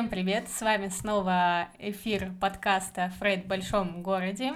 [0.00, 0.48] Всем привет!
[0.48, 4.54] С вами снова эфир подкаста «Фрейд в большом городе».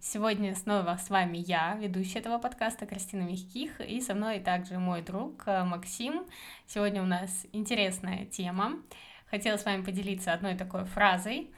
[0.00, 5.02] Сегодня снова с вами я, ведущая этого подкаста Кристина Мягких, и со мной также мой
[5.02, 6.24] друг э, Максим.
[6.66, 8.78] Сегодня у нас интересная тема.
[9.26, 11.50] Хотела с вами поделиться одной такой фразой.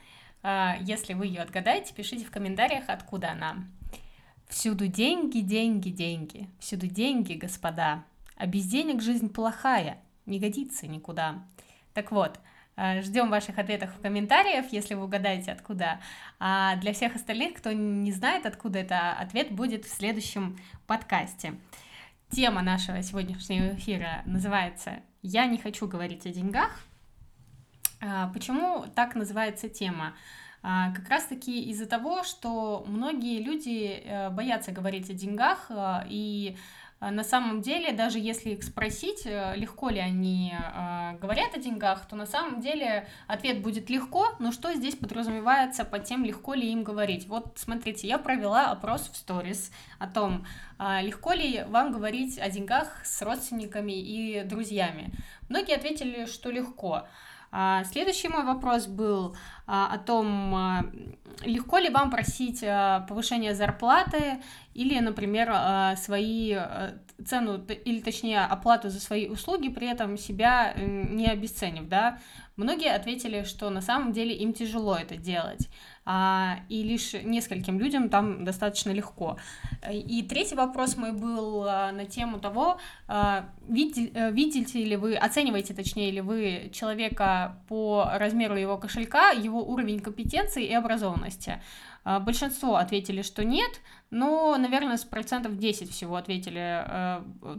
[0.43, 3.63] Э, если вы ее отгадаете, пишите в комментариях, откуда она.
[4.49, 6.49] Всюду деньги, деньги, деньги.
[6.59, 8.03] Всюду деньги, господа.
[8.35, 11.45] А без денег жизнь плохая, не годится никуда.
[11.93, 12.41] Так вот,
[12.77, 15.99] ждем ваших ответов в комментариях, если вы угадаете, откуда.
[16.39, 21.55] А для всех остальных, кто не знает, откуда это, ответ будет в следующем подкасте.
[22.29, 26.81] Тема нашего сегодняшнего эфира называется «Я не хочу говорить о деньгах».
[28.01, 30.13] А, почему так называется тема?
[30.61, 36.57] А, как раз-таки из-за того, что многие люди э, боятся говорить о деньгах, э, и
[36.57, 36.57] э,
[37.11, 40.53] на самом деле, даже если их спросить, легко ли они
[41.21, 46.05] говорят о деньгах, то на самом деле ответ будет легко, но что здесь подразумевается под
[46.05, 47.27] тем, легко ли им говорить?
[47.27, 50.45] Вот смотрите, я провела опрос в сторис о том,
[50.79, 55.11] легко ли вам говорить о деньгах с родственниками и друзьями.
[55.49, 56.95] Многие ответили, что легко.
[56.95, 57.07] А,
[57.85, 59.35] следующий мой вопрос был
[59.67, 60.85] а, о том, а,
[61.43, 62.61] легко ли вам просить
[63.07, 64.41] повышение зарплаты
[64.73, 66.57] или, например, свои
[67.25, 72.19] цену, или точнее оплату за свои услуги, при этом себя не обесценив, да.
[72.55, 78.09] Многие ответили, что на самом деле им тяжело это делать а, и лишь нескольким людям
[78.09, 79.37] там достаточно легко.
[79.91, 85.15] И третий вопрос мой был а, на тему того, а, видите, э, видите ли вы,
[85.15, 91.61] оцениваете точнее ли вы человека по размеру его кошелька, его уровень компетенции и образованности.
[92.03, 93.81] А, большинство ответили, что нет,
[94.11, 96.85] но, наверное, с процентов 10 всего ответили,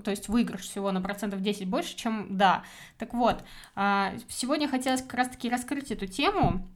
[0.05, 2.63] то есть выигрыш всего на процентов 10 больше, чем да.
[2.99, 3.43] Так вот,
[3.75, 6.67] а, сегодня хотелось как раз-таки раскрыть эту тему,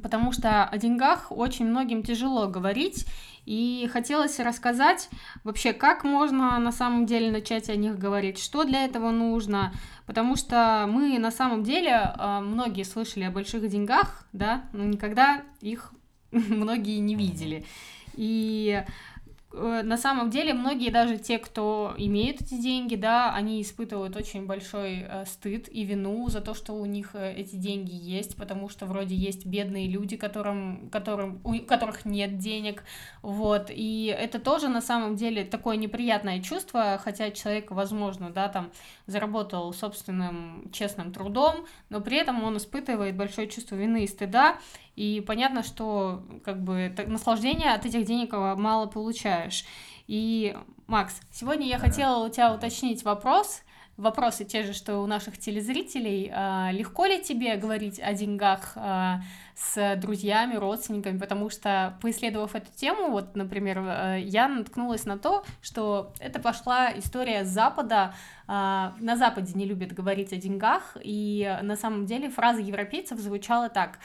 [0.00, 3.06] потому что о деньгах очень многим тяжело говорить,
[3.44, 5.08] и хотелось рассказать
[5.42, 9.72] вообще, как можно на самом деле начать о них говорить, что для этого нужно,
[10.06, 15.42] потому что мы на самом деле, а, многие слышали о больших деньгах, да, но никогда
[15.60, 15.92] их
[16.30, 17.66] многие не видели.
[18.14, 19.11] И Э,
[19.54, 25.04] на самом деле многие даже те, кто имеют эти деньги, да, они испытывают очень большой
[25.06, 28.86] э, стыд и вину за то, что у них э, эти деньги есть, потому что
[28.86, 32.84] вроде есть бедные люди, которым, которым, у которых нет денег,
[33.20, 38.70] вот, и это тоже на самом деле такое неприятное чувство, хотя человек, возможно, да, там
[39.06, 44.58] заработал собственным честным трудом, но при этом он испытывает большое чувство вины и стыда,
[44.96, 49.64] и понятно, что как бы наслаждения от этих денег мало получаешь.
[50.06, 53.62] И, Макс, сегодня я хотела у тебя уточнить вопрос,
[53.96, 56.30] вопросы те же, что у наших телезрителей.
[56.32, 59.20] А, легко ли тебе говорить о деньгах а,
[59.54, 61.18] с друзьями, родственниками?
[61.18, 66.90] Потому что, поисследовав эту тему, вот, например, э, я наткнулась на то, что это пошла
[66.96, 68.14] история Запада.
[68.46, 73.68] А, на Западе не любят говорить о деньгах, и на самом деле фраза европейцев звучала
[73.68, 73.98] так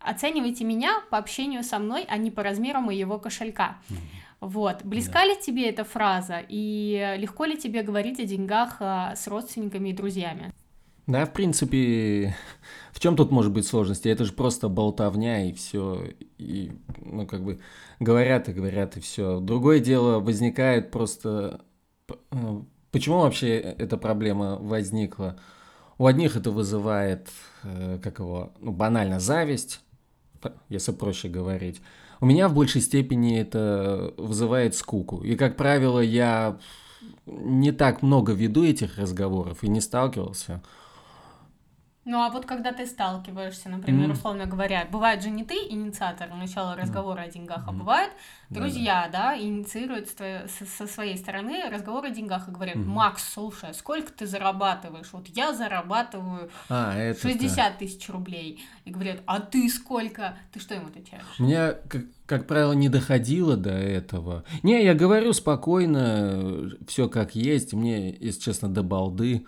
[0.00, 3.76] оценивайте меня по общению со мной, а не по размеру моего кошелька.
[4.40, 4.84] Вот.
[4.84, 5.26] Близка да.
[5.26, 6.42] ли тебе эта фраза?
[6.48, 10.52] И легко ли тебе говорить о деньгах а, с родственниками и друзьями?
[11.06, 12.36] Да, в принципе,
[12.92, 14.08] в чем тут может быть сложности?
[14.08, 16.04] Это же просто болтовня и все.
[16.38, 17.60] И, ну, как бы
[17.98, 19.40] говорят и говорят, и все.
[19.40, 21.60] Другое дело возникает просто.
[22.30, 22.62] Э,
[22.92, 25.38] почему вообще эта проблема возникла?
[25.98, 27.28] У одних это вызывает,
[27.62, 29.80] э, как его, ну, банально зависть,
[30.70, 31.82] если проще говорить.
[32.20, 35.22] У меня в большей степени это вызывает скуку.
[35.22, 36.58] И, как правило, я
[37.26, 40.62] не так много веду этих разговоров и не сталкивался.
[42.10, 44.12] Ну а вот когда ты сталкиваешься, например, mm.
[44.14, 47.24] условно говоря, бывает же не ты инициатор начала разговора mm.
[47.24, 48.10] о деньгах, а бывает
[48.48, 52.84] друзья, да, да инициируют со, своей стороны разговор о деньгах и говорят, mm.
[52.84, 55.06] Макс, слушай, а сколько ты зарабатываешь?
[55.12, 58.60] Вот я зарабатываю а, 60 тысяч рублей.
[58.84, 60.36] И говорят, а ты сколько?
[60.52, 61.22] Ты что им отвечаешь?
[61.38, 64.42] У меня, как, как правило, не доходило до этого.
[64.64, 69.46] Не, я говорю спокойно, все как есть, мне, если честно, до балды.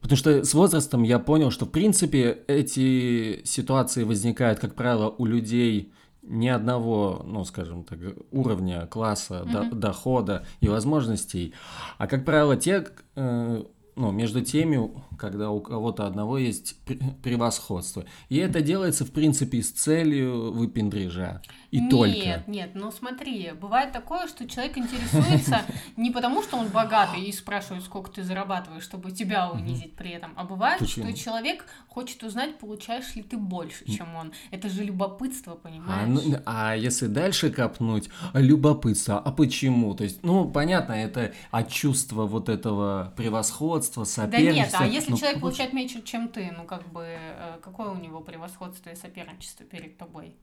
[0.00, 5.24] Потому что с возрастом я понял, что в принципе эти ситуации возникают, как правило, у
[5.24, 5.92] людей
[6.22, 7.98] ни одного, ну, скажем так,
[8.30, 9.70] уровня, класса, mm-hmm.
[9.70, 11.54] до, дохода и возможностей.
[11.98, 12.86] А, как правило, те,
[13.16, 16.76] э, ну, между теми, когда у кого-то одного есть
[17.22, 18.04] превосходство.
[18.28, 21.42] И это делается, в принципе, с целью выпендрежа.
[21.70, 22.16] И нет, только.
[22.16, 25.62] Нет, нет, ну смотри, бывает такое, что человек интересуется
[25.96, 30.32] не потому, что он богатый и спрашивает, сколько ты зарабатываешь, чтобы тебя унизить при этом,
[30.36, 31.08] а бывает, Почему?
[31.08, 34.32] что человек хочет узнать, получаешь ли ты больше, чем он.
[34.50, 36.02] Это же любопытство, понимаешь?
[36.02, 39.94] А, ну, а если дальше копнуть, любопытство, а почему?
[39.94, 44.78] То есть, ну, понятно, это от чувства вот этого превосходства, соперничества.
[44.78, 45.52] Да нет, а если ну, человек получ...
[45.52, 49.98] получает меньше, чем ты, ну, как бы, э, какое у него превосходство и соперничество перед
[49.98, 50.36] тобой?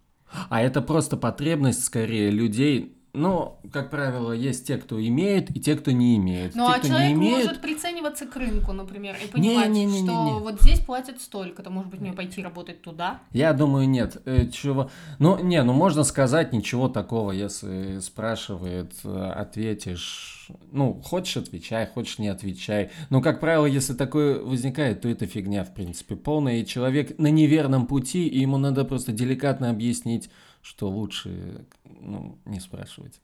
[0.50, 5.76] А это просто потребность, скорее, людей но, как правило, есть те, кто имеет, и те,
[5.76, 6.54] кто не имеет.
[6.54, 7.46] Ну, те, а человек имеет...
[7.46, 11.72] может прицениваться к рынку, например, и понимать, не, не, не, что вот здесь платят столько-то,
[11.72, 13.22] может быть, мне пойти работать туда?
[13.32, 14.22] Я думаю, нет.
[14.26, 14.92] Э, чего?
[15.18, 20.52] Ну, не, ну можно сказать ничего такого, если спрашивает, э, ответишь.
[20.72, 22.92] Ну, хочешь отвечай, хочешь не отвечай.
[23.10, 26.58] Но, как правило, если такое возникает, то это фигня, в принципе, полная.
[26.58, 30.30] И человек на неверном пути, и ему надо просто деликатно объяснить,
[30.62, 33.20] что лучше ну, не спрашивать.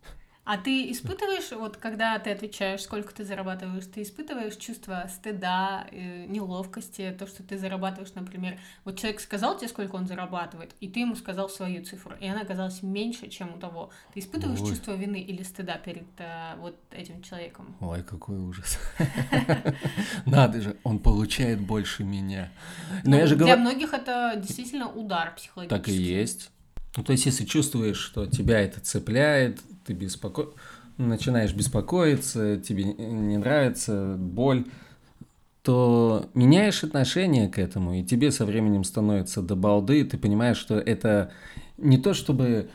[0.46, 6.26] А ты испытываешь, вот когда ты отвечаешь, сколько ты зарабатываешь, ты испытываешь чувство стыда, э,
[6.28, 11.00] неловкости, то, что ты зарабатываешь, например, вот человек сказал тебе, сколько он зарабатывает, и ты
[11.00, 13.90] ему сказал свою цифру, и она оказалась меньше, чем у того.
[14.14, 14.70] Ты испытываешь Ой.
[14.70, 17.76] чувство вины или стыда перед э, вот этим человеком?
[17.80, 18.78] Ой, какой ужас.
[20.28, 22.52] Надо же, он получает больше меня.
[23.04, 25.76] Но я же Для многих это действительно удар психологический.
[25.76, 26.52] Так и есть.
[26.96, 30.48] Ну, то есть, если чувствуешь, что тебя это цепляет, ты беспоко...
[30.98, 34.66] начинаешь беспокоиться, тебе не нравится, боль,
[35.62, 40.78] то меняешь отношение к этому, и тебе со временем становится до балды, ты понимаешь, что
[40.78, 41.32] это
[41.78, 42.70] не то, чтобы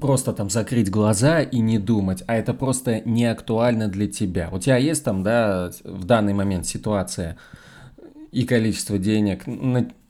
[0.00, 4.50] просто там закрыть глаза и не думать, а это просто не актуально для тебя.
[4.52, 7.38] У тебя есть там, да, в данный момент ситуация
[8.32, 9.44] и количество денег,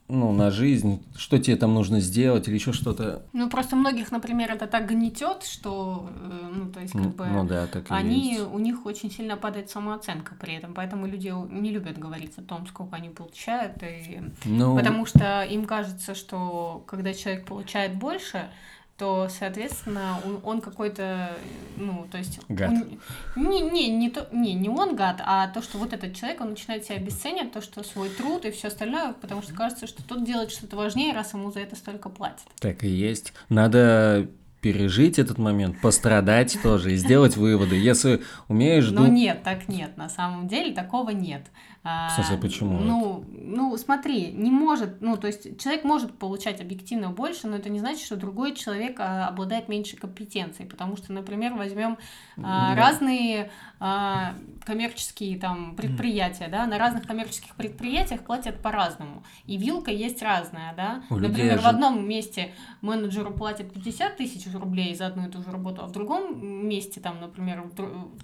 [0.09, 3.23] ну, на жизнь, что тебе там нужно сделать или еще что-то.
[3.31, 7.45] Ну, просто многих, например, это так гнетет, что, э, ну, то есть, как бы, ну,
[7.45, 8.47] да, так они, есть.
[8.51, 12.65] у них очень сильно падает самооценка при этом, поэтому люди не любят говорить о том,
[12.65, 14.21] сколько они получают, и...
[14.45, 14.75] ну...
[14.75, 18.49] потому что им кажется, что когда человек получает больше,
[18.99, 21.31] то, соответственно, он, он какой-то,
[21.77, 22.39] ну, то есть...
[22.49, 22.69] Гад.
[22.69, 22.99] Он,
[23.35, 26.49] не, не, не, то, не, не он гад, а то, что вот этот человек, он
[26.49, 30.25] начинает себя обесценивать, то, что свой труд и все остальное, потому что кажется, что тот
[30.25, 32.45] делает что-то важнее, раз ему за это столько платят.
[32.59, 33.33] Так и есть.
[33.47, 34.27] Надо
[34.61, 37.75] пережить этот момент, пострадать тоже и сделать выводы.
[37.75, 38.89] Если умеешь...
[38.91, 39.97] Ну нет, так нет.
[39.97, 41.47] На самом деле такого нет.
[41.81, 42.77] В смысле, почему?
[42.79, 47.69] Ну, ну, смотри, не может, ну, то есть человек может получать объективно больше, но это
[47.69, 51.97] не значит, что другой человек а, обладает меньшей компетенцией, потому что, например, возьмем
[52.43, 54.35] а, разные а,
[54.65, 61.03] коммерческие там предприятия, да, на разных коммерческих предприятиях платят по-разному, и вилка есть разная, да,
[61.09, 62.51] У например, в одном месте
[62.81, 66.99] менеджеру платят 50 тысяч рублей за одну и ту же работу, а в другом месте,
[66.99, 67.63] там, например,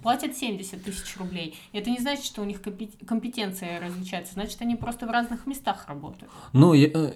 [0.02, 2.60] платят 70 тысяч рублей, и это не значит, что у них
[3.06, 6.32] компетенция различаются, значит, они просто в разных местах работают.
[6.52, 6.88] Ну, я...
[6.88, 7.12] Э,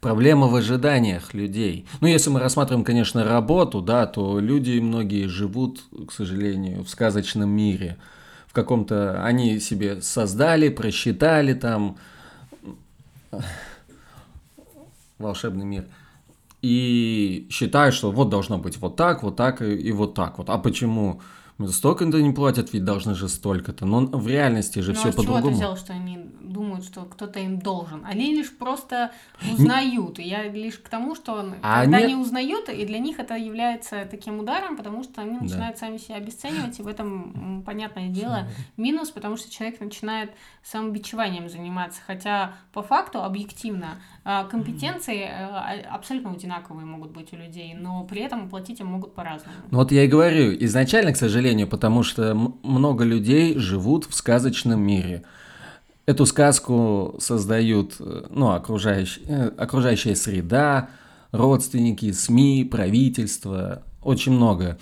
[0.00, 1.86] проблема в ожиданиях людей.
[2.02, 7.48] Ну, если мы рассматриваем, конечно, работу, да, то люди многие живут, к сожалению, в сказочном
[7.48, 7.96] мире.
[8.46, 9.24] В каком-то...
[9.24, 11.96] Они себе создали, просчитали там
[15.24, 15.86] волшебный мир.
[16.62, 20.48] И считают, что вот должно быть вот так, вот так и, и вот так вот.
[20.48, 21.20] А почему?
[21.68, 23.86] столько-то не платят, ведь должны же столько-то.
[23.86, 25.40] Но в реальности же ну, все а по-другому.
[25.40, 28.04] чего ты взял, что они думают, что кто-то им должен?
[28.04, 29.12] Они лишь просто
[29.52, 30.18] узнают.
[30.18, 32.06] И я лишь к тому, что а когда они...
[32.06, 35.86] они узнают, и для них это является таким ударом, потому что они начинают да.
[35.86, 40.32] сами себя обесценивать, и в этом, понятное дело, минус, потому что человек начинает
[40.64, 42.00] самобичеванием заниматься.
[42.06, 43.98] Хотя по факту, объективно,
[44.50, 49.54] компетенции э, абсолютно одинаковые могут быть у людей, но при этом платить им могут по-разному.
[49.70, 54.80] Ну вот я и говорю, изначально, к сожалению, потому что много людей живут в сказочном
[54.80, 55.24] мире.
[56.06, 60.88] Эту сказку создают э, ну, окружающая, э, окружающая среда,
[61.32, 64.78] родственники, СМИ, правительство, очень много.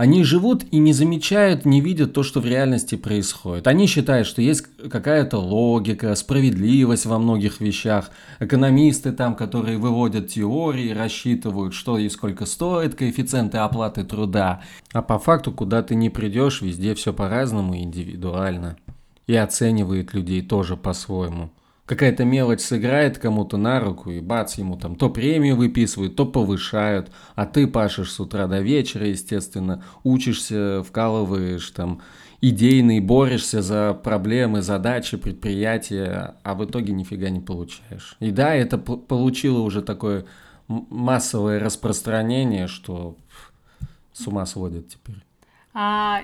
[0.00, 3.66] Они живут и не замечают, не видят то, что в реальности происходит.
[3.66, 8.10] Они считают, что есть какая-то логика, справедливость во многих вещах.
[8.38, 14.62] Экономисты там, которые выводят теории, рассчитывают, что и сколько стоит, коэффициенты оплаты труда.
[14.94, 18.78] А по факту, куда ты не придешь, везде все по-разному индивидуально.
[19.26, 21.50] И оценивает людей тоже по-своему
[21.90, 27.10] какая-то мелочь сыграет кому-то на руку, и бац, ему там то премию выписывают, то повышают,
[27.34, 32.00] а ты пашешь с утра до вечера, естественно, учишься, вкалываешь там,
[32.40, 38.16] идейный, борешься за проблемы, задачи, предприятия, а в итоге нифига не получаешь.
[38.20, 40.26] И да, это получило уже такое
[40.68, 43.16] массовое распространение, что
[44.12, 45.24] с ума сводит теперь.
[45.74, 46.20] А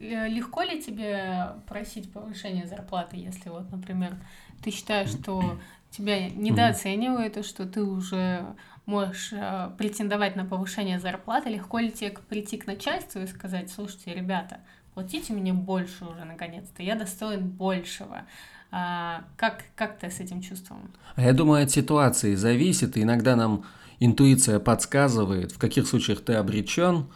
[0.00, 4.16] э, легко ли тебе просить повышение зарплаты, если вот, например,
[4.62, 5.58] ты считаешь, что
[5.90, 8.44] тебя недооценивают, что ты уже
[8.86, 14.14] можешь э, претендовать на повышение зарплаты, легко ли тебе прийти к начальству и сказать, слушайте,
[14.14, 14.60] ребята,
[14.92, 18.22] платите мне больше уже наконец-то, я достоин большего.
[18.70, 20.90] А, как, как ты с этим чувством?
[21.14, 23.64] А я думаю, от ситуации зависит, и иногда нам
[24.00, 27.06] интуиция подсказывает, в каких случаях ты обречен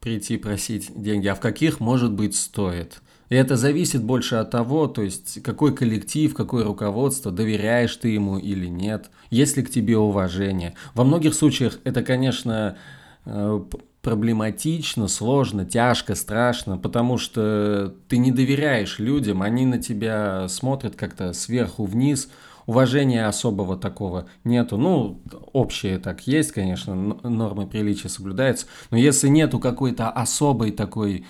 [0.00, 3.00] прийти просить деньги, а в каких, может быть, стоит.
[3.28, 8.38] И это зависит больше от того, то есть какой коллектив, какое руководство, доверяешь ты ему
[8.38, 10.74] или нет, есть ли к тебе уважение.
[10.94, 12.76] Во многих случаях это, конечно,
[13.26, 13.60] э,
[14.02, 21.32] проблематично, сложно, тяжко, страшно, потому что ты не доверяешь людям, они на тебя смотрят как-то
[21.32, 22.30] сверху вниз,
[22.64, 24.76] уважения особого такого нету.
[24.76, 25.20] Ну,
[25.52, 31.26] общее так есть, конечно, нормы приличия соблюдаются, но если нету какой-то особой такой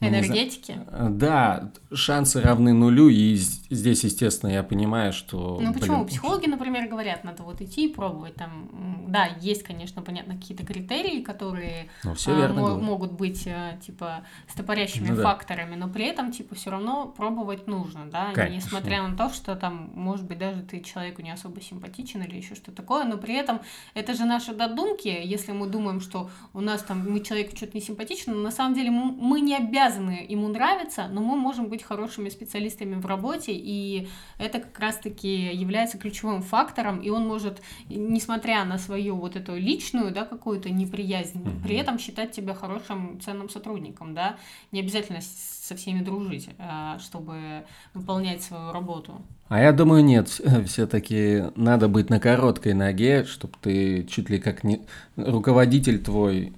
[0.00, 0.78] Энергетики?
[0.86, 5.58] Э, да, шансы равны нулю, и здесь, естественно, я понимаю, что...
[5.60, 5.96] Ну почему?
[5.98, 6.06] Блин...
[6.06, 8.34] Психологи, например, говорят, надо вот идти и пробовать.
[8.34, 13.78] Там, да, есть, конечно, понятно, какие-то критерии, которые ну, все верно а, могут быть, э,
[13.84, 15.86] типа, стопорящими ну, факторами, да.
[15.86, 18.54] но при этом, типа, все равно пробовать нужно, да, конечно.
[18.54, 22.54] несмотря на то, что там, может быть, даже ты человеку не особо симпатичен или еще
[22.54, 23.60] что-то такое, но при этом
[23.92, 27.82] это же наши додумки, если мы думаем, что у нас там, мы человеку что-то не
[27.82, 31.82] симпатично, но на самом деле мы не обязаны обязаны ему нравиться, но мы можем быть
[31.82, 38.64] хорошими специалистами в работе, и это как раз-таки является ключевым фактором, и он может, несмотря
[38.64, 41.62] на свою вот эту личную, да, какую-то неприязнь, mm-hmm.
[41.62, 44.36] при этом считать тебя хорошим, ценным сотрудником, да,
[44.72, 49.22] не обязательно со всеми дружить, а, чтобы выполнять свою работу.
[49.48, 50.28] А я думаю, нет,
[50.66, 54.80] все-таки надо быть на короткой ноге, чтобы ты чуть ли как не
[55.16, 56.52] руководитель твой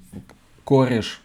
[0.65, 1.22] кореш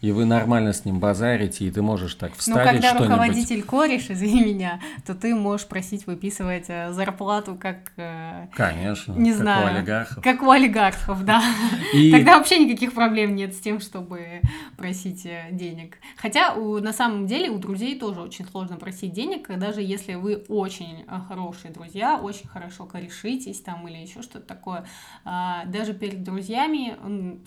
[0.00, 2.82] и вы нормально с ним базарите, и ты можешь так вставить что-нибудь.
[2.82, 7.92] Ну, когда руководитель кореш, извини меня, то ты можешь просить выписывать э, зарплату как...
[7.96, 10.24] Э, Конечно, не как знаю, у олигархов.
[10.24, 11.42] Как у олигархов, да.
[11.92, 12.10] И...
[12.12, 14.40] Тогда вообще никаких проблем нет с тем, чтобы
[14.78, 15.98] просить э, денег.
[16.16, 20.44] Хотя у, на самом деле у друзей тоже очень сложно просить денег, даже если вы
[20.48, 24.86] очень хорошие друзья, очень хорошо корешитесь там или еще что-то такое.
[25.24, 26.96] А, даже перед друзьями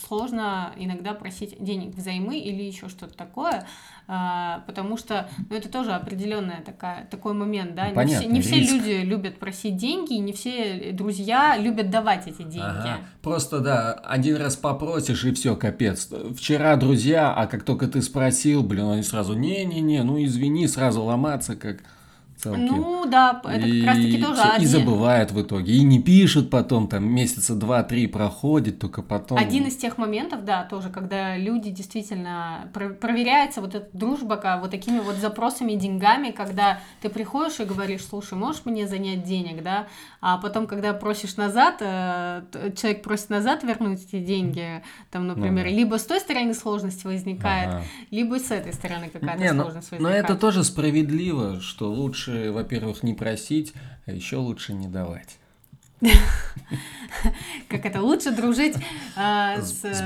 [0.05, 3.65] сложно иногда просить денег взаймы или еще что-то такое,
[4.07, 8.63] а, потому что ну, это тоже определенная такая, такой момент, да, Понятно, не, все, не
[8.63, 12.59] все люди любят просить деньги, не все друзья любят давать эти деньги.
[12.59, 12.97] Ага.
[13.21, 16.09] Просто, да, один раз попросишь, и все, капец.
[16.35, 21.55] Вчера друзья, а как только ты спросил, блин, они сразу, не-не-не, ну извини, сразу ломаться,
[21.55, 21.77] как
[22.43, 22.59] целки.
[22.59, 24.41] Ну да, это и, как раз таки тоже.
[24.59, 29.37] И забывает в итоге, и не пишет потом, там месяца два-три проходит, только потом...
[29.37, 32.69] Один из тех моментов, да, тоже, когда люди действительно...
[32.73, 38.33] Проверяется вот эта дружба вот такими вот запросами, деньгами, когда ты приходишь и говоришь, слушай,
[38.33, 39.87] можешь мне занять денег, да,
[40.21, 42.43] а потом, когда просишь назад, э,
[42.75, 45.77] человек просит назад вернуть эти деньги, там, например, ну, да.
[45.77, 47.83] либо с той стороны сложность возникает, ага.
[48.11, 50.01] либо с этой стороны какая-то не, сложность но, возникает.
[50.01, 53.73] Но это тоже справедливо, что лучше лучше, во-первых, не просить,
[54.05, 55.37] а еще лучше не давать.
[57.69, 58.75] Как это лучше дружить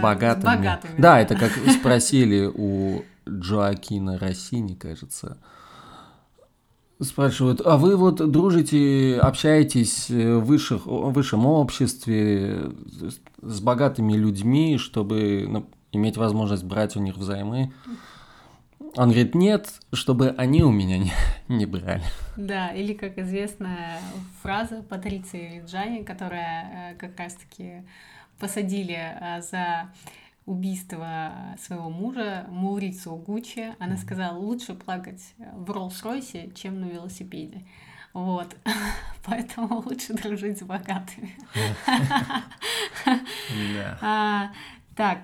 [0.02, 0.42] богатыми.
[0.42, 0.96] с богатыми.
[0.98, 5.38] Да, это как спросили у Джоакина Россини, кажется.
[7.02, 12.72] Спрашивают, а вы вот дружите, общаетесь в высших, в высшем обществе
[13.42, 17.72] с богатыми людьми, чтобы ну, иметь возможность брать у них взаймы?
[18.98, 21.14] Он говорит, нет, чтобы они у меня не,
[21.48, 22.04] не брали.
[22.36, 24.00] Да, или, как известная
[24.42, 27.84] фраза Патриции Джани, которая э, как раз-таки
[28.40, 29.92] посадили э, за
[30.48, 33.76] убийство своего мужа Маурицу Гуччи.
[33.78, 37.68] Она сказала, лучше плакать в Роллс-Ройсе, чем на велосипеде.
[38.14, 38.56] Вот.
[39.26, 41.36] Поэтому лучше дружить с богатыми.
[44.02, 44.52] А,
[44.96, 45.20] так,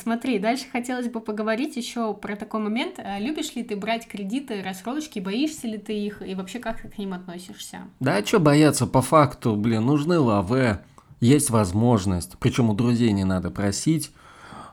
[0.00, 2.94] смотри, дальше хотелось бы поговорить еще про такой момент.
[2.98, 6.88] А, любишь ли ты брать кредиты, рассрочки, боишься ли ты их и вообще как ты
[6.88, 7.80] к ним относишься?
[8.00, 10.80] Да, а что бояться, по факту, блин, нужны лаве,
[11.20, 14.12] есть возможность, причем у друзей не надо просить.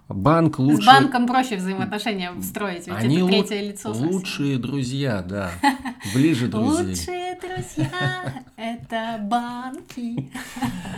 [0.07, 0.83] Банк лучше...
[0.83, 3.67] С банком проще взаимоотношения строить, ведь Они это третье лу...
[3.69, 3.93] лицо.
[3.93, 4.09] Совсем.
[4.11, 5.51] Лучшие друзья, да.
[6.13, 6.89] Ближе друзей.
[6.89, 10.31] Лучшие друзья– это банки.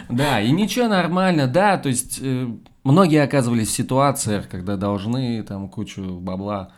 [0.09, 2.47] Да, и ничего, нормально, да, то есть э,
[2.87, 6.71] Многие оказывались в ситуациях, когда должны там кучу бабла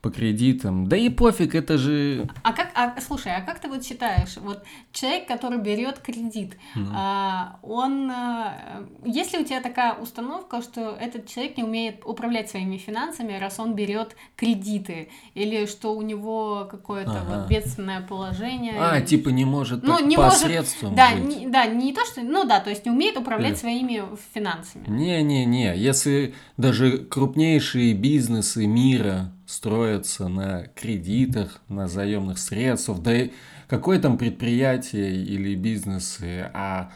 [0.00, 0.86] по кредитам.
[0.86, 2.28] Да и пофиг, это же...
[2.42, 4.62] А как, а, слушай, а как ты вот считаешь, вот
[4.92, 6.86] человек, который берет кредит, mm.
[6.94, 12.48] а, он, а, есть ли у тебя такая установка, что этот человек не умеет управлять
[12.48, 17.40] своими финансами, раз он берет кредиты, или что у него какое-то ага.
[17.40, 18.74] вот бедственное положение?
[18.78, 21.40] А, типа не может ну, не посредством может, да, жить.
[21.40, 23.58] Не, да, не то, что, ну да, то есть не умеет управлять Нет.
[23.58, 24.02] своими
[24.32, 24.84] финансами.
[24.86, 33.30] Не-не-не, если даже крупнейшие бизнесы мира строятся на кредитах, на заемных средствах, да и
[33.66, 36.92] какое там предприятие или бизнесы, а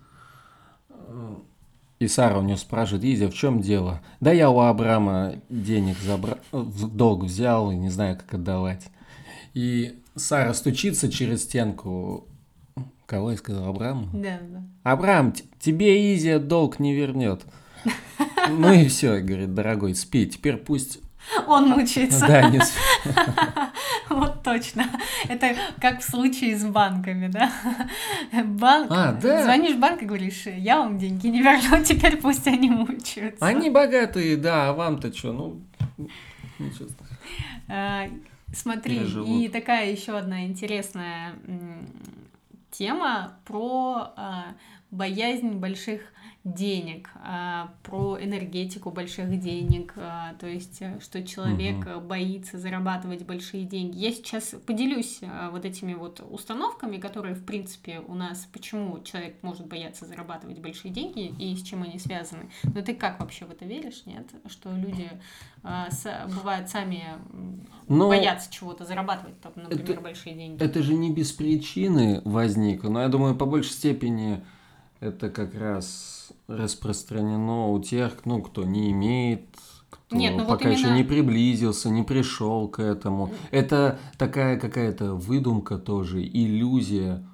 [1.99, 4.01] и Сара у нее спрашивает, Изя, в чем дело?
[4.21, 8.87] Да я у Абрама денег забрал, в долг взял и не знаю, как отдавать.
[9.53, 12.27] И Сара стучится через стенку.
[13.07, 13.69] Кого я сказал?
[13.69, 14.07] Абраму?
[14.13, 14.63] Да, да.
[14.83, 17.43] Абрам, тебе Изя долг не вернет.
[18.51, 20.27] Ну и все, говорит, дорогой, спи.
[20.27, 21.01] Теперь пусть
[21.47, 22.27] он мучается.
[22.27, 22.61] Да, не
[24.09, 24.87] Вот точно.
[25.29, 27.53] Это как в случае с банками, да?
[28.45, 28.91] Банк.
[28.91, 29.45] А, да.
[29.45, 33.45] Звонишь в банк и говоришь, я вам деньги не верну, теперь пусть они мучаются.
[33.45, 35.33] Они богатые, да, а вам-то что?
[35.33, 35.61] Ну.
[37.69, 38.09] А,
[38.53, 41.35] смотри, и такая еще одна интересная
[42.71, 44.45] тема про а,
[44.91, 46.01] боязнь больших
[46.45, 52.01] денег, а, про энергетику больших денег, а, то есть э, что человек угу.
[52.01, 53.99] боится зарабатывать большие деньги.
[53.99, 59.37] Я сейчас поделюсь а, вот этими вот установками, которые в принципе у нас, почему человек
[59.43, 62.51] может бояться зарабатывать большие деньги и с чем они связаны.
[62.63, 64.27] Но ты как вообще в это веришь, нет?
[64.47, 65.11] Что люди
[65.63, 67.05] бывают сами
[67.89, 70.63] но боятся чего-то зарабатывать, там, например, это, большие деньги.
[70.63, 74.43] Это же не без причины возникло, но я думаю, по большей степени
[75.01, 79.47] это как раз распространено у тех, ну, кто не имеет,
[79.91, 80.77] кто Нет, ну пока вот именно...
[80.77, 83.31] еще не приблизился, не пришел к этому.
[83.51, 87.25] Это такая какая-то выдумка тоже, иллюзия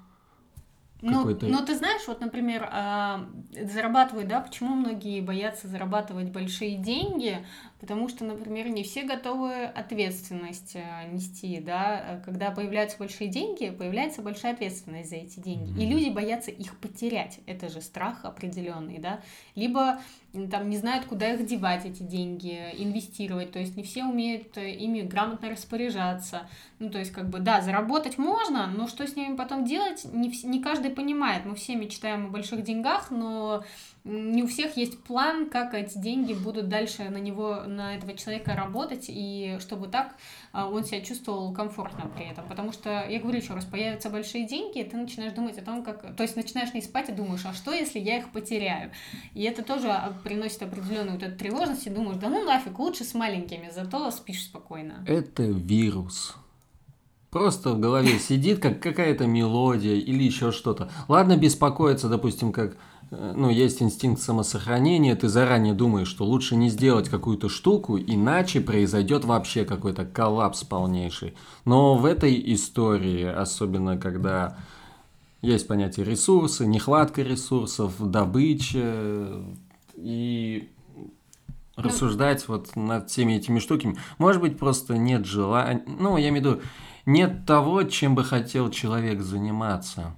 [1.05, 3.27] ну, ну, ты знаешь, вот, например, а,
[3.61, 7.45] зарабатывают, да, почему многие боятся зарабатывать большие деньги?
[7.79, 12.21] Потому что, например, не все готовы ответственность э, нести, да.
[12.23, 15.71] Когда появляются большие деньги, появляется большая ответственность за эти деньги.
[15.71, 15.83] Mm-hmm.
[15.83, 17.39] И люди боятся их потерять.
[17.45, 19.19] Это же страх определенный, да.
[19.55, 19.99] Либо
[20.51, 23.51] там не знают, куда их девать, эти деньги, инвестировать.
[23.51, 26.49] То есть не все умеют э, ими грамотно распоряжаться.
[26.79, 30.29] Ну, то есть, как бы, да, заработать можно, но что с ними потом делать, не,
[30.43, 31.45] не каждый понимает.
[31.45, 33.63] Мы все мечтаем о больших деньгах, но
[34.05, 38.55] не у всех есть план, как эти деньги будут дальше на него, на этого человека
[38.55, 40.15] работать, и чтобы так
[40.51, 42.45] а, он себя чувствовал комфортно при этом.
[42.47, 45.83] Потому что, я говорю еще раз, появятся большие деньги, и ты начинаешь думать о том,
[45.83, 46.15] как...
[46.15, 48.91] То есть начинаешь не спать и думаешь, а что, если я их потеряю?
[49.33, 53.03] И это тоже а, приносит определенную вот эту тревожность, и думаешь, да ну нафиг, лучше
[53.03, 55.03] с маленькими, зато спишь спокойно.
[55.07, 56.35] Это вирус.
[57.35, 60.89] Просто в голове сидит как какая-то мелодия или еще что-то.
[61.09, 62.77] Ладно беспокоиться, допустим, как
[63.11, 69.25] ну, есть инстинкт самосохранения, ты заранее думаешь, что лучше не сделать какую-то штуку, иначе произойдет
[69.25, 71.35] вообще какой-то коллапс полнейший.
[71.65, 74.57] Но в этой истории, особенно когда
[75.41, 79.43] есть понятие ресурсы, нехватка ресурсов, добыча,
[79.95, 80.69] и
[81.75, 83.97] рассуждать вот над всеми этими штуками.
[84.17, 86.61] Может быть, просто нет желания, ну, я имею в виду,
[87.05, 90.15] нет того, чем бы хотел человек заниматься.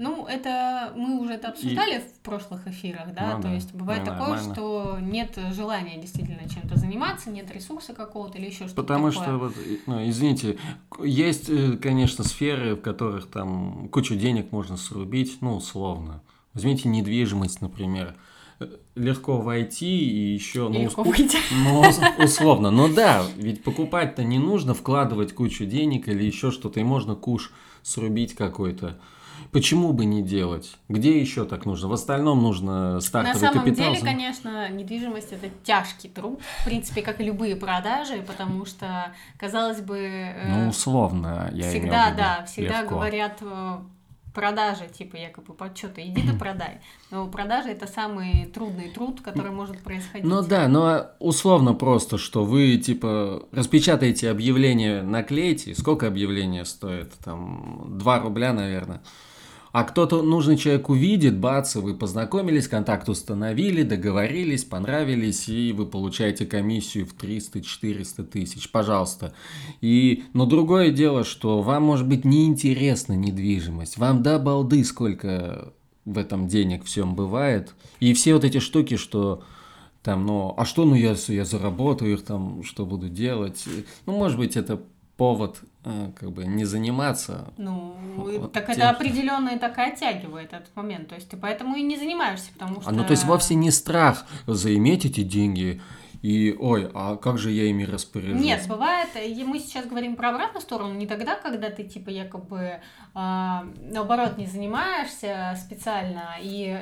[0.00, 2.00] Ну, это мы уже это обсуждали и...
[2.00, 3.54] в прошлых эфирах, да, ну, то да.
[3.54, 4.54] есть бывает ну, такое, нормально.
[4.54, 9.26] что нет желания действительно чем-то заниматься, нет ресурса какого-то или еще что-то Потому такое.
[9.26, 9.54] что, вот,
[9.86, 10.56] ну, извините,
[11.04, 16.22] есть, э, конечно, сферы, в которых там кучу денег можно срубить, ну, условно.
[16.54, 18.16] Возьмите недвижимость, например
[18.94, 20.68] легко войти и еще...
[20.68, 21.38] Ну, легко выйти.
[21.50, 21.82] Ну,
[22.22, 22.70] условно.
[22.70, 27.52] Но да, ведь покупать-то не нужно, вкладывать кучу денег или еще что-то, и можно куш
[27.82, 28.98] срубить какой-то.
[29.52, 30.76] Почему бы не делать?
[30.88, 31.88] Где еще так нужно?
[31.88, 33.66] В остальном нужно стартовый капитал.
[33.66, 38.64] На самом деле, конечно, недвижимость это тяжкий труд, в принципе, как и любые продажи, потому
[38.64, 39.98] что, казалось бы...
[39.98, 42.96] Э, ну, условно, я Всегда, да, всегда легко.
[42.96, 43.78] говорят э,
[44.32, 46.80] продажи, типа якобы подсчета, иди да продай.
[47.10, 50.24] Но продажи это самый трудный труд, который может происходить.
[50.24, 57.12] Ну да, но условно просто, что вы типа распечатаете объявление, наклейте, сколько объявление стоит?
[57.24, 59.00] Там 2 рубля, наверное.
[59.72, 66.44] А кто-то нужный человек увидит, бац, вы познакомились, контакт установили, договорились, понравились, и вы получаете
[66.46, 69.32] комиссию в 300-400 тысяч, пожалуйста.
[69.80, 75.72] И, но другое дело, что вам может быть неинтересна недвижимость, вам до балды сколько
[76.04, 77.74] в этом денег всем бывает.
[78.00, 79.44] И все вот эти штуки, что
[80.02, 83.64] там, ну, а что, ну, я, я заработаю их там, что буду делать?
[84.06, 84.82] Ну, может быть, это
[85.20, 87.52] повод э, как бы не заниматься.
[87.58, 88.76] Ну, вот так тем...
[88.76, 91.08] это определенно и так и оттягивает этот момент.
[91.08, 92.88] То есть ты поэтому и не занимаешься, потому что...
[92.88, 95.82] А, ну, то есть вовсе не страх заиметь эти деньги,
[96.22, 98.40] и, ой, а как же я ими распоряжусь?
[98.40, 102.58] Нет, бывает, и мы сейчас говорим про обратную сторону, не тогда, когда ты, типа, якобы,
[102.58, 102.78] э,
[103.14, 106.78] наоборот, не занимаешься специально, и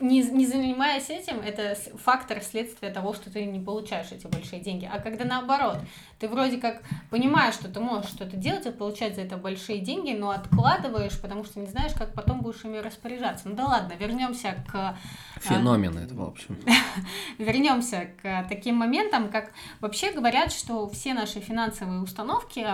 [0.00, 4.90] не, не занимаясь этим, это фактор следствия того, что ты не получаешь эти большие деньги.
[4.92, 5.78] А когда наоборот,
[6.18, 10.12] ты вроде как понимаешь, что ты можешь что-то делать и получать за это большие деньги,
[10.12, 13.48] но откладываешь, потому что не знаешь, как потом будешь ими распоряжаться.
[13.48, 14.74] Ну да ладно, вернемся к...
[14.74, 14.96] А,
[15.40, 16.58] Феномен это, в общем.
[17.38, 22.66] Вернемся к таким моментам, как вообще говорят, что все наши финансовые установки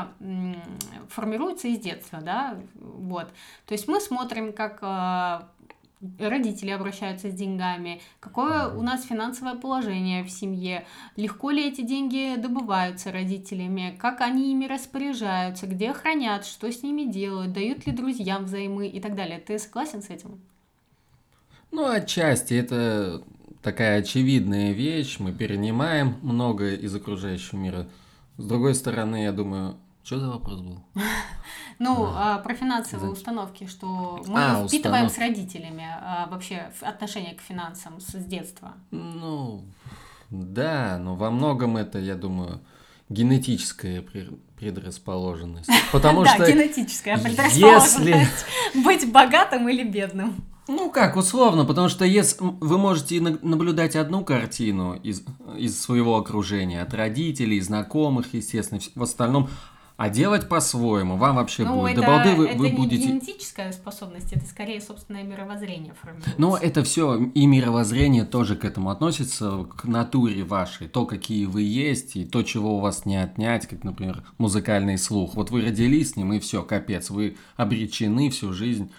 [1.09, 3.29] формируются из детства, да, вот.
[3.67, 5.49] То есть мы смотрим, как а,
[6.19, 10.87] родители обращаются с деньгами, какое у нас финансовое положение в семье,
[11.17, 17.11] легко ли эти деньги добываются родителями, как они ими распоряжаются, где хранят, что с ними
[17.11, 19.39] делают, дают ли друзьям взаймы и так далее.
[19.39, 20.41] Ты согласен с этим?
[21.71, 23.23] Ну, отчасти это
[23.63, 27.87] такая очевидная вещь, мы перенимаем многое из окружающего мира.
[28.37, 30.85] С другой стороны, я думаю, что за вопрос был?
[31.81, 35.13] Ну, а, про финансовые установки, что мы а, впитываем установ...
[35.13, 38.75] с родителями а, вообще отношение к финансам с детства.
[38.93, 39.65] Ну,
[40.31, 42.61] да, но во многом это, я думаю,
[43.09, 44.05] генетическая
[44.57, 45.69] предрасположенность.
[45.93, 48.47] Потому что да, генетическая предрасположенность
[48.85, 50.45] быть богатым или бедным.
[50.67, 55.23] Ну как, условно, потому что если вы можете наблюдать одну картину из,
[55.59, 59.51] из своего окружения, от родителей, знакомых, естественно, в остальном,
[59.97, 61.93] а делать по-своему вам вообще ну, будет.
[61.93, 63.07] Это, До балды вы, это вы не будете...
[63.07, 66.35] генетическая способность, это скорее собственное мировоззрение формируется.
[66.37, 71.63] Но это все и мировоззрение тоже к этому относится, к натуре вашей, то, какие вы
[71.63, 75.37] есть, и то, чего у вас не отнять, как, например, музыкальный слух.
[75.37, 78.91] Вот вы родились с ним, и все, капец, вы обречены всю жизнь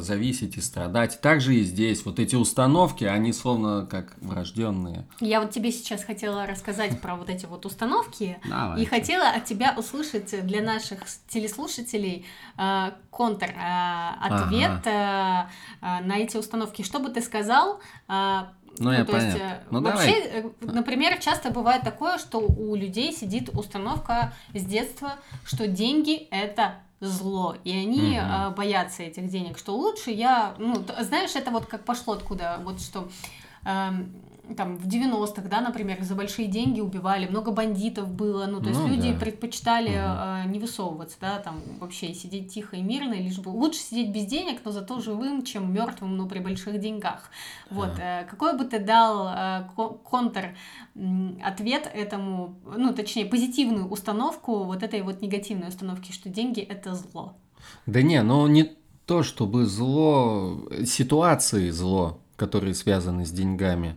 [0.00, 1.20] зависеть и страдать.
[1.20, 2.04] Также и здесь.
[2.04, 5.06] Вот эти установки, они словно как врожденные.
[5.20, 8.38] Я вот тебе сейчас хотела рассказать про вот эти вот установки.
[8.48, 8.82] Давайте.
[8.82, 12.26] И хотела от тебя услышать для наших телеслушателей
[12.58, 15.50] э, контр э, ответ ага.
[15.80, 16.82] э, на эти установки.
[16.82, 17.80] Что бы ты сказал?
[18.08, 18.44] Э,
[18.78, 19.38] ну, ну, я то понятно.
[19.38, 20.40] есть, ну, вообще, давай.
[20.42, 26.74] Э, например, часто бывает такое, что у людей сидит установка с детства, что деньги это
[27.00, 28.54] зло, и они угу.
[28.56, 33.08] боятся этих денег, что лучше я, ну, знаешь, это вот как пошло откуда, вот что
[33.64, 33.90] э,
[34.54, 38.80] там в 90-х, да, например, за большие деньги убивали, много бандитов было, ну, то есть
[38.80, 39.18] ну, люди да.
[39.18, 39.96] предпочитали угу.
[39.96, 44.26] э, не высовываться, да, там вообще сидеть тихо и мирно, лишь бы лучше сидеть без
[44.26, 47.30] денег, но зато живым, чем мертвым, но при больших деньгах.
[47.70, 49.68] Вот, э, какой бы ты дал э,
[50.04, 50.56] контр
[51.42, 57.36] ответ этому, ну, точнее, позитивную установку вот этой вот негативной установки, что деньги это зло?
[57.86, 63.96] Да не, ну не то, чтобы зло, ситуации зло, которые связаны с деньгами.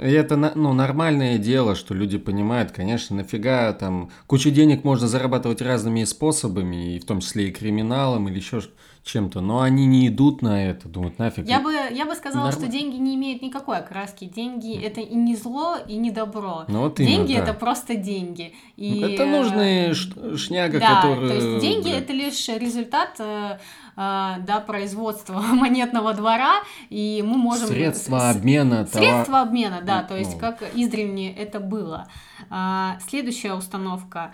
[0.00, 6.04] Это ну, нормальное дело, что люди понимают, конечно, нафига там кучу денег можно зарабатывать разными
[6.04, 8.62] способами, и в том числе и криминалом или еще
[9.02, 11.46] чем-то, но они не идут на это, думают, нафиг.
[11.46, 12.52] Я бы, я бы сказала, Норм...
[12.52, 14.26] что деньги не имеют никакой окраски.
[14.26, 16.64] Деньги это и не зло, и не добро.
[16.68, 17.42] Ну, вот именно, деньги да.
[17.42, 18.54] это просто деньги.
[18.76, 21.28] И, это нужные шняга, да, которые...
[21.28, 23.58] то есть деньги это лишь результат э, э,
[23.96, 27.68] да, производства монетного двора, и мы можем...
[27.68, 28.86] Средства обмена.
[28.86, 29.48] Средства товар...
[29.48, 30.38] обмена, да, то есть ну.
[30.38, 32.06] как издревле это было.
[32.50, 34.32] А, следующая установка.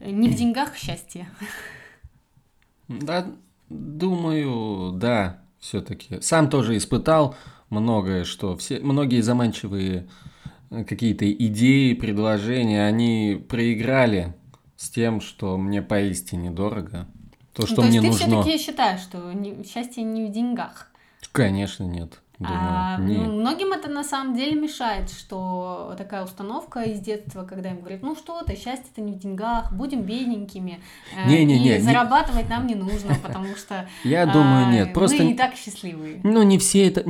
[0.00, 1.28] Не в деньгах счастье.
[2.88, 3.26] Да,
[3.68, 6.20] Думаю, да, все-таки.
[6.20, 7.34] Сам тоже испытал
[7.70, 10.08] многое, что все, многие заманчивые
[10.70, 14.34] э, какие-то идеи, предложения, они проиграли
[14.76, 17.08] с тем, что мне поистине дорого.
[17.54, 18.24] То, что ну, то мне есть нужно.
[18.24, 20.90] ты все-таки считаешь, что не, счастье не в деньгах?
[21.32, 22.20] Конечно, нет.
[22.46, 27.70] Думаю, а, ну, многим это на самом деле мешает, что такая установка из детства, когда
[27.70, 30.80] им говорят, ну что ты, счастье это не в деньгах, будем бедненькими,
[31.16, 35.22] э, не, не, не, и зарабатывать нам не нужно, потому что я думаю нет, просто
[35.22, 36.20] мы и так счастливые.
[36.22, 37.04] Ну не все это,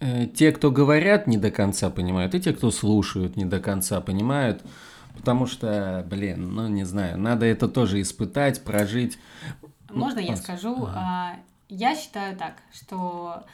[0.00, 4.00] э, те, кто говорят, не до конца понимают, и те, кто слушают, не до конца
[4.00, 4.62] понимают.
[5.16, 9.18] Потому что, блин, ну не знаю, надо это тоже испытать, прожить.
[9.90, 10.86] Можно я скажу?
[10.86, 11.36] Ага.
[11.68, 13.44] Я считаю так, что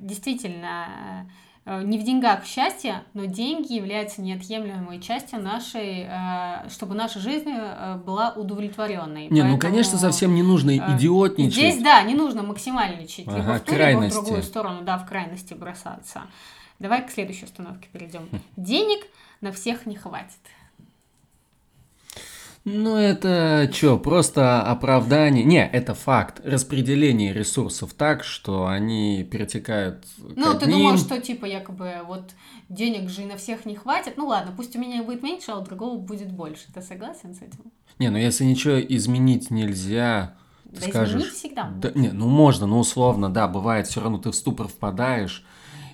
[0.00, 1.30] действительно
[1.64, 7.50] э, не в деньгах счастье, но деньги являются неотъемлемой частью нашей, э, чтобы наша жизнь
[8.04, 9.24] была удовлетворенной.
[9.24, 11.54] Не, Поэтому, ну конечно совсем не нужно идиотничать.
[11.54, 15.06] Здесь да, не нужно максимальничать, ага, либо в ту, либо в другую сторону, да, в
[15.06, 16.22] крайности бросаться.
[16.78, 18.28] Давай к следующей установке перейдем.
[18.56, 19.06] Денег
[19.40, 20.40] на всех не хватит.
[22.64, 25.44] Ну, это что, просто оправдание?
[25.44, 26.42] Не, это факт.
[26.44, 32.32] Распределение ресурсов так, что они перетекают Ну, ты думал, что, типа, якобы, вот
[32.68, 34.14] денег же на всех не хватит.
[34.18, 36.64] Ну, ладно, пусть у меня будет меньше, а у другого будет больше.
[36.74, 37.72] Ты согласен с этим?
[37.98, 41.22] Не, ну, если ничего изменить нельзя, ты да скажешь...
[41.22, 44.68] изменить всегда да, Не, ну, можно, ну, условно, да, бывает, все равно ты в ступор
[44.68, 45.44] впадаешь,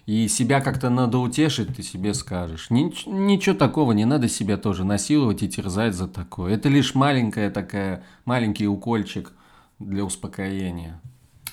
[0.07, 2.69] и себя как-то надо утешить, ты себе скажешь.
[2.71, 6.55] Нич- ничего такого, не надо себя тоже насиловать и терзать за такое.
[6.55, 9.33] Это лишь маленькая такая, маленький укольчик
[9.81, 11.01] для успокоения.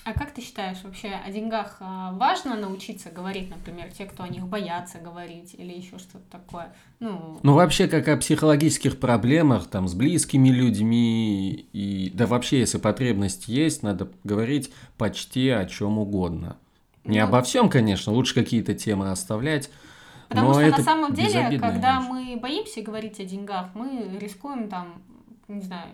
[0.04, 4.28] А как ты считаешь, вообще о деньгах а, важно научиться говорить, например, те, кто о
[4.28, 6.74] них боятся говорить или еще что-то такое?
[7.00, 12.76] Ну, ну вообще, как о психологических проблемах, там, с близкими людьми, и да вообще, если
[12.76, 16.58] потребность есть, надо говорить почти о чем угодно.
[17.04, 19.70] Не ну, обо всем, конечно, лучше какие-то темы оставлять.
[20.28, 22.08] Потому но что это на самом деле, когда вещь.
[22.08, 25.02] мы боимся говорить о деньгах, мы рискуем там,
[25.48, 25.90] не знаю,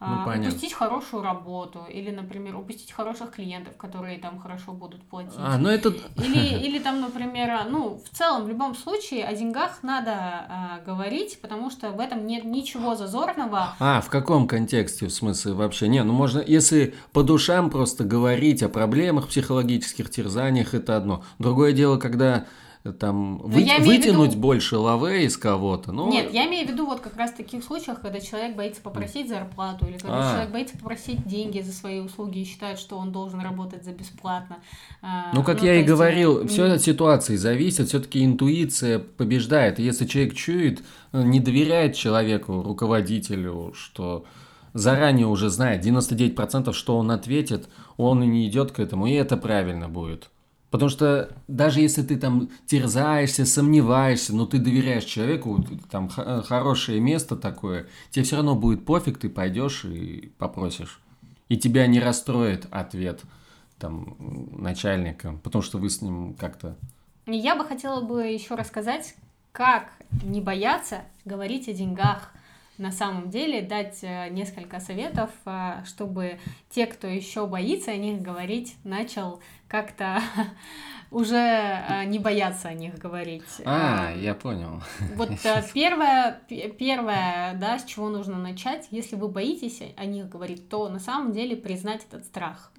[0.00, 5.34] ну, а, упустить хорошую работу или, например, упустить хороших клиентов, которые там хорошо будут платить.
[5.36, 5.88] А, ну это...
[6.16, 11.40] Или, или там, например, ну, в целом, в любом случае, о деньгах надо а, говорить,
[11.40, 13.74] потому что в этом нет ничего зазорного.
[13.80, 15.88] А, в каком контексте, в смысле, вообще?
[15.88, 21.24] Не, ну можно, если по душам просто говорить о проблемах психологических, терзаниях, это одно.
[21.40, 22.46] Другое дело, когда
[22.98, 24.40] там вы, вытянуть виду...
[24.40, 25.92] больше лаве из кого-то.
[25.92, 26.08] Но...
[26.08, 29.28] Нет, я имею в виду вот как раз в таких случаях, когда человек боится попросить
[29.28, 30.32] зарплату, или когда а.
[30.32, 34.58] человек боится попросить деньги за свои услуги и считает, что он должен работать за бесплатно.
[35.02, 39.78] А, ну, как ну, я и говорил, э, все от ситуации зависит, все-таки интуиция побеждает.
[39.78, 44.24] Если человек чует, э, не доверяет человеку, руководителю, что
[44.72, 49.36] заранее уже знает 99%, что он ответит, он и не идет к этому, и это
[49.36, 50.30] правильно будет.
[50.70, 57.36] Потому что даже если ты там терзаешься, сомневаешься, но ты доверяешь человеку, там хорошее место
[57.36, 61.00] такое, тебе все равно будет пофиг, ты пойдешь и попросишь.
[61.48, 63.22] И тебя не расстроит ответ
[63.78, 64.16] там
[64.52, 66.76] начальника, потому что вы с ним как-то...
[67.26, 69.14] Я бы хотела бы еще рассказать,
[69.52, 72.32] как не бояться говорить о деньгах
[72.78, 76.38] на самом деле дать э, несколько советов, э, чтобы
[76.70, 80.20] те, кто еще боится о них говорить, начал как-то
[81.10, 83.42] уже э, не бояться о них говорить.
[83.64, 84.82] А, я понял.
[85.16, 85.30] Вот
[85.74, 86.40] первое,
[86.78, 91.32] первое, да, с чего нужно начать, если вы боитесь о них говорить, то на самом
[91.32, 92.72] деле признать этот страх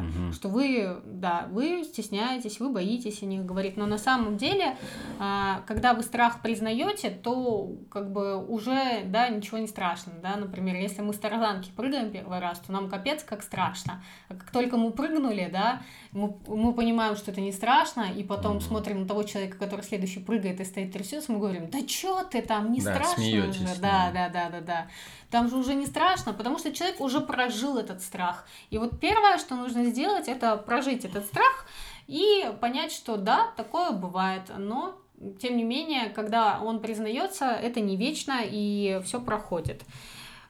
[0.00, 0.32] угу.
[0.32, 4.76] что вы, да, вы стесняетесь, вы боитесь о них говорить, но на самом деле,
[5.18, 10.76] а, когда вы страх признаете, то как бы уже, да, ничего не страшно, да, например,
[10.76, 14.76] если мы с тарзанки прыгаем первый раз, то нам капец как страшно, а как только
[14.76, 18.60] мы прыгнули, да, мы, мы понимаем, что это не страшно, и потом угу.
[18.60, 22.42] смотрим на того человека, который следующий прыгает и стоит трясется, мы говорим, да чё ты
[22.42, 24.86] там, не да, страшно уже, да, да, да, да, да,
[25.30, 28.46] там же уже не страшно, потому что человек уже прожил этот страх.
[28.70, 31.66] И вот первое, что нужно сделать, это прожить этот страх
[32.06, 34.98] и понять, что да, такое бывает, но
[35.40, 39.82] тем не менее, когда он признается, это не вечно и все проходит.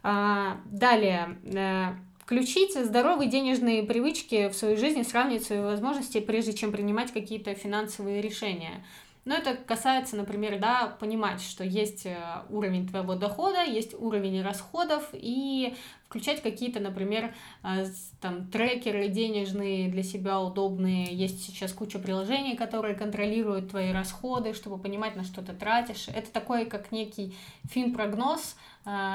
[0.02, 6.72] А, далее, э, включить здоровые денежные привычки в свою жизнь, сравнивать свои возможности, прежде чем
[6.72, 8.84] принимать какие-то финансовые решения.
[9.26, 12.16] Но это касается, например, да, понимать, что есть э,
[12.48, 15.74] уровень твоего дохода, есть уровень расходов, и
[16.06, 17.34] включать какие-то, например,
[17.64, 17.86] э,
[18.20, 21.06] там, трекеры денежные для себя удобные.
[21.06, 26.06] Есть сейчас куча приложений, которые контролируют твои расходы, чтобы понимать, на что ты тратишь.
[26.06, 27.34] Это такой, как некий
[27.68, 28.56] фин-прогноз, а,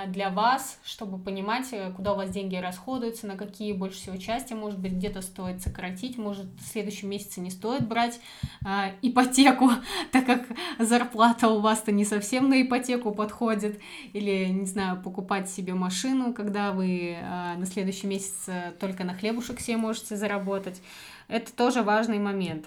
[0.08, 4.52] для вас, чтобы понимать, э, куда у вас деньги расходуются, на какие больше всего части,
[4.52, 8.20] может быть, где-то стоит сократить, может, в следующем месяце не стоит брать
[8.66, 9.72] э, ипотеку,
[10.12, 10.46] так как
[10.78, 13.80] зарплата у вас-то не совсем на ипотеку подходит,
[14.12, 19.62] или, не знаю, покупать себе машину, когда вы э, на следующий месяц только на хлебушек
[19.62, 20.82] себе можете заработать.
[21.30, 22.66] Это тоже важный момент.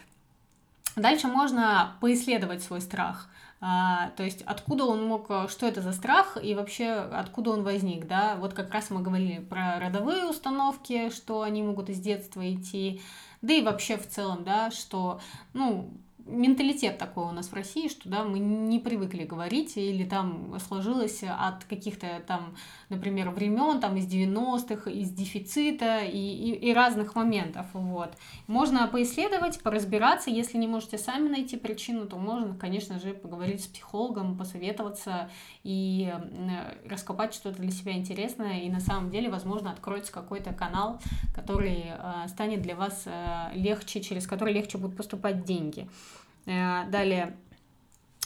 [0.97, 3.29] Дальше можно поисследовать свой страх–
[3.67, 7.63] а, то есть откуда он мог, э, что это за страх и вообще откуда он
[7.63, 12.43] возник, да, вот как раз мы говорили про родовые установки, что они могут из детства
[12.53, 13.01] идти,
[13.41, 15.19] да и вообще в целом, да, что,
[15.55, 15.91] ну,
[16.27, 21.23] менталитет такой у нас в России, что да, мы не привыкли говорить, или там сложилось
[21.23, 22.57] от каких-то там,
[22.89, 27.67] например, времен, там из 90-х, из дефицита и, и, и разных моментов.
[27.73, 28.15] Вот.
[28.47, 33.67] Можно поисследовать, поразбираться, если не можете сами найти причину, то можно, конечно же, поговорить с
[33.67, 35.31] психологом, посоветоваться
[35.63, 36.13] и
[36.89, 41.01] раскопать что-то для себя интересное, и на самом деле, возможно, откроется какой-то канал,
[41.35, 45.89] который э, станет для вас э, легче, через который легче будут поступать деньги.
[46.47, 47.37] Э, далее,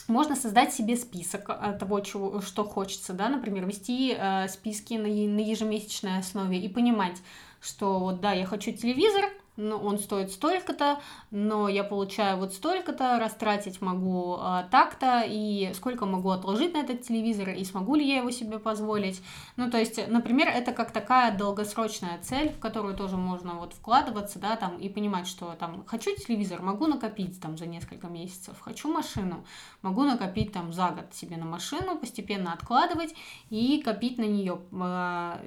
[0.07, 5.07] можно создать себе список э, того, чего, что хочется, да, например, вести э, списки на,
[5.07, 7.17] ежемесячной основе и понимать,
[7.61, 9.25] что вот да, я хочу телевизор,
[9.59, 10.99] но он стоит столько-то,
[11.31, 17.01] но я получаю вот столько-то, растратить могу а, так-то, и сколько могу отложить на этот
[17.01, 19.21] телевизор, и смогу ли я его себе позволить.
[19.57, 24.39] Ну, то есть, например, это как такая долгосрочная цель, в которую тоже можно вот вкладываться,
[24.39, 28.91] да, там, и понимать, что там, хочу телевизор, могу накопить там за несколько месяцев, хочу
[28.91, 29.45] машину,
[29.81, 33.13] могу накопить там за год себе на машину, постепенно откладывать
[33.49, 34.61] и копить на нее.
[34.71, 35.41] А,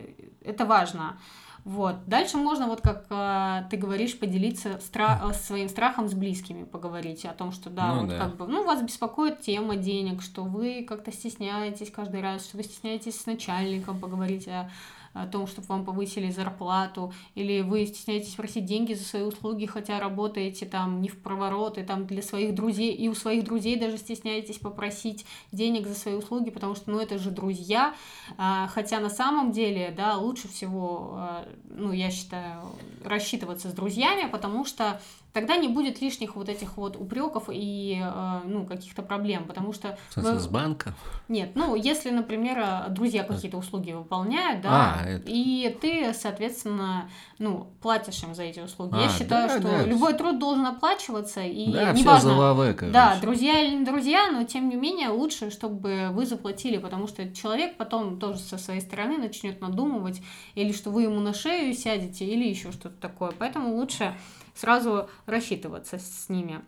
[0.44, 1.18] это важно.
[1.64, 2.04] Вот.
[2.06, 7.24] Дальше можно, вот как э, ты говоришь, поделиться стра- э, своим страхом с близкими, поговорить
[7.24, 8.18] о том, что да, ну, вот да.
[8.18, 12.64] как бы, ну, вас беспокоит тема денег, что вы как-то стесняетесь каждый раз, что вы
[12.64, 14.70] стесняетесь с начальником поговорить о
[15.12, 20.00] о том, чтобы вам повысили зарплату, или вы стесняетесь просить деньги за свои услуги, хотя
[20.00, 23.98] работаете там не в проворот, и там для своих друзей, и у своих друзей даже
[23.98, 27.94] стесняетесь попросить денег за свои услуги, потому что, ну, это же друзья,
[28.38, 32.62] а, хотя на самом деле, да, лучше всего, а, ну, я считаю,
[33.04, 35.00] рассчитываться с друзьями, потому что
[35.32, 39.98] тогда не будет лишних вот этих вот упреков и э, ну каких-то проблем, потому что
[40.10, 40.40] в смысле, вы...
[40.40, 40.94] с банка?
[41.28, 45.24] Нет, ну если, например, друзья какие-то услуги выполняют, да, это...
[45.26, 48.94] и ты, соответственно, ну платишь им за эти услуги.
[48.94, 49.84] А, Я считаю, да, что да.
[49.84, 54.68] любой труд должен оплачиваться и да, неважно, лаве, да, друзья или не друзья, но тем
[54.68, 59.60] не менее лучше, чтобы вы заплатили, потому что человек потом тоже со своей стороны начнет
[59.60, 60.20] надумывать
[60.54, 64.14] или что вы ему на шею сядете или еще что-то такое, поэтому лучше
[64.54, 66.62] сразу рассчитываться с ними.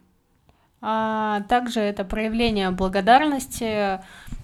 [0.86, 4.00] А также это проявление благодарности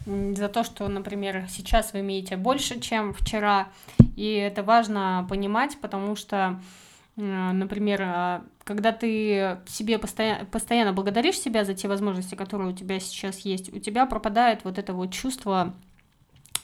[0.07, 3.69] за то, что, например, сейчас вы имеете больше, чем вчера.
[4.17, 6.59] И это важно понимать, потому что,
[7.17, 13.01] например, а, когда ты себе постоянно, постоянно благодаришь себя за те возможности, которые у тебя
[13.01, 15.75] сейчас есть, у тебя пропадает вот это вот чувство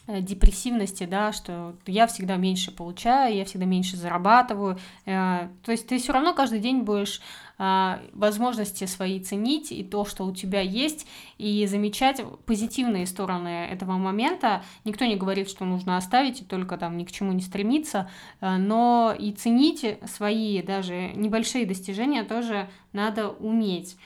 [0.06, 4.78] депрессивности, да, что я всегда меньше получаю, я всегда меньше зарабатываю.
[5.04, 7.20] Э, то есть ты все равно каждый день будешь
[7.58, 11.06] а, возможности свои ценить и то, что у тебя есть,
[11.38, 14.62] и замечать позитивные стороны этого момента.
[14.84, 18.56] Никто не говорит, что нужно оставить и только там ни к чему не стремиться, э,
[18.58, 23.96] но и ценить свои даже небольшие достижения тоже надо уметь.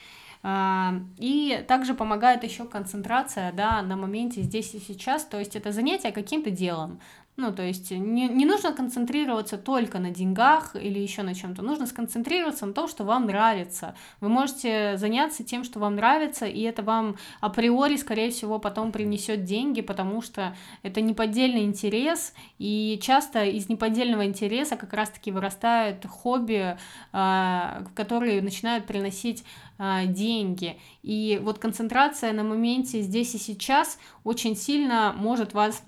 [0.43, 6.11] И также помогает еще концентрация да, на моменте здесь и сейчас, то есть это занятие
[6.11, 6.99] каким-то делом.
[7.37, 11.61] Ну, то есть не, не нужно концентрироваться только на деньгах или еще на чем-то.
[11.61, 13.95] Нужно сконцентрироваться на том, что вам нравится.
[14.19, 19.45] Вы можете заняться тем, что вам нравится, и это вам априори, скорее всего, потом принесет
[19.45, 26.77] деньги, потому что это неподдельный интерес, и часто из неподдельного интереса как раз-таки вырастают хобби,
[27.13, 29.45] а, которые начинают приносить
[29.77, 30.77] а, деньги.
[31.01, 35.81] И вот концентрация на моменте здесь и сейчас очень сильно может вас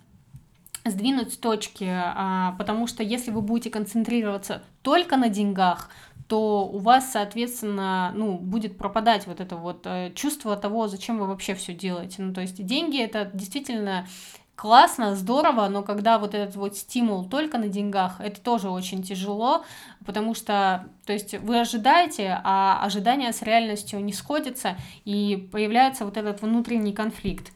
[0.86, 5.90] сдвинуть с точки, а, потому что если вы будете концентрироваться только на деньгах,
[6.28, 11.28] то у вас, соответственно, ну, будет пропадать вот это вот э, чувство того, зачем вы
[11.28, 12.22] вообще все делаете.
[12.22, 14.08] Ну, то есть деньги это действительно
[14.56, 19.66] классно, здорово, но когда вот этот вот стимул только на деньгах, это тоже очень тяжело,
[20.06, 26.18] потому что, то есть вы ожидаете, а ожидания с реальностью не сходятся, и появляется вот
[26.18, 27.52] этот внутренний конфликт.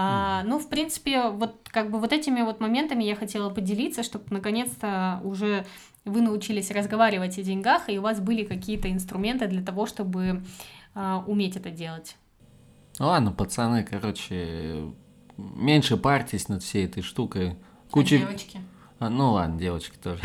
[0.00, 4.26] А, ну, в принципе, вот как бы вот этими вот моментами я хотела поделиться, чтобы
[4.30, 5.66] наконец-то уже
[6.04, 10.44] вы научились разговаривать о деньгах, и у вас были какие-то инструменты для того, чтобы
[10.94, 12.14] а, уметь это делать.
[13.00, 14.92] Ладно, пацаны, короче,
[15.36, 17.56] меньше парьтесь над всей этой штукой.
[17.90, 18.14] Куча...
[18.14, 18.60] А девочки?
[19.00, 20.22] А, ну ладно, девочки тоже.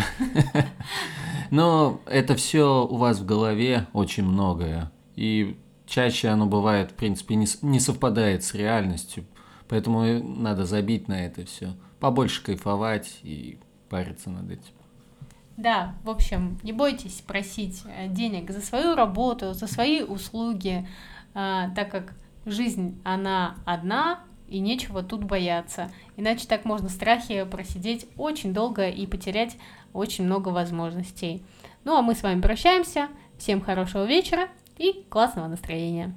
[1.49, 4.91] Но это все у вас в голове очень многое.
[5.15, 5.57] И
[5.87, 9.25] чаще оно бывает, в принципе, не, не совпадает с реальностью.
[9.73, 11.73] Поэтому надо забить на это все.
[11.99, 13.57] Побольше кайфовать и
[13.89, 14.71] париться над этим.
[15.57, 20.87] Да, в общем, не бойтесь просить э, денег за свою работу, за свои услуги,
[21.33, 22.13] а, так как
[22.45, 25.89] жизнь, она одна, и нечего тут бояться.
[26.17, 29.57] Иначе так можно в страхе просидеть очень долго и потерять
[29.91, 31.43] очень много возможностей.
[31.83, 33.07] Ну а мы с вами прощаемся.
[33.39, 36.13] Всем хорошего вечера и классного настроения.